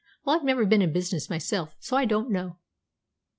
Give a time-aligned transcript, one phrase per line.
[0.25, 2.57] Well, I've never been in business myself, so I don't know.